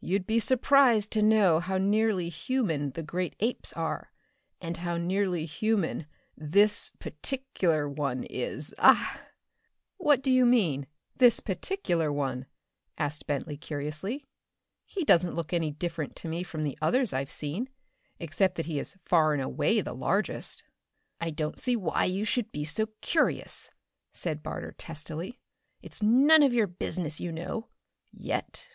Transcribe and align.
You'd 0.00 0.26
be 0.26 0.40
surprised 0.40 1.12
to 1.12 1.22
know 1.22 1.60
how 1.60 1.78
nearly 1.78 2.28
human 2.28 2.90
the 2.90 3.04
great 3.04 3.36
apes 3.38 3.72
are, 3.74 4.10
and 4.60 4.78
how 4.78 4.96
nearly 4.96 5.46
human 5.46 6.06
this 6.36 6.90
particular 6.98 7.88
one 7.88 8.24
is. 8.24 8.74
Ah!" 8.80 9.28
"What 9.96 10.22
do 10.24 10.30
you 10.32 10.44
mean, 10.44 10.88
this 11.14 11.38
particular 11.38 12.12
one?" 12.12 12.46
asked 12.98 13.28
Bentley 13.28 13.56
curiously. 13.56 14.24
"He 14.86 15.04
doesn't 15.04 15.36
look 15.36 15.52
any 15.52 15.70
different 15.70 16.16
to 16.16 16.26
me 16.28 16.42
from 16.42 16.64
the 16.64 16.76
others 16.82 17.12
I've 17.12 17.30
seen 17.30 17.68
except 18.18 18.56
that 18.56 18.66
he 18.66 18.80
is 18.80 18.96
far 19.04 19.34
and 19.34 19.40
away 19.40 19.80
the 19.82 19.94
largest." 19.94 20.64
"I 21.20 21.30
don't 21.30 21.60
see 21.60 21.76
why 21.76 22.06
you 22.06 22.24
should 22.24 22.50
be 22.50 22.64
so 22.64 22.88
curious," 23.02 23.70
said 24.12 24.42
Barter 24.42 24.72
testily. 24.72 25.38
"It's 25.80 26.02
none 26.02 26.42
of 26.42 26.52
your 26.52 26.66
business 26.66 27.20
you 27.20 27.30
know 27.30 27.68
yet." 28.10 28.66